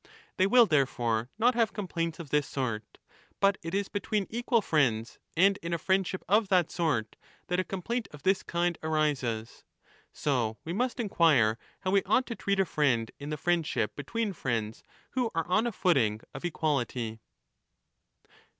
They 0.37 0.47
will 0.47 0.65
therefore 0.65 1.29
not 1.37 1.53
have 1.53 1.73
complaints 1.73 2.17
of 2.17 2.31
this 2.31 2.47
sort. 2.47 2.97
But 3.39 3.59
it 3.61 3.75
is 3.75 3.87
between 3.87 4.25
equal 4.31 4.63
friends 4.63 5.19
and 5.37 5.57
in 5.61 5.75
a 5.75 5.77
friendship 5.77 6.23
of 6.27 6.47
that 6.47 6.71
sort 6.71 7.15
that 7.49 7.59
a 7.59 7.63
complaint 7.63 8.07
of 8.09 8.23
this 8.23 8.41
kind 8.41 8.79
arises. 8.81 9.63
So 10.11 10.57
we 10.65 10.73
must 10.73 10.99
inquire 10.99 11.59
how 11.81 11.91
we 11.91 12.01
ought 12.07 12.25
to 12.25 12.35
treat 12.35 12.59
a 12.59 12.65
friend 12.65 13.11
30 13.19 13.23
in 13.23 13.29
the 13.29 13.37
friendship 13.37 13.95
between 13.95 14.33
friends 14.33 14.83
who 15.11 15.29
are 15.35 15.45
on 15.45 15.67
a 15.67 15.71
footing 15.71 16.21
of 16.33 16.43
equality. 16.43 17.19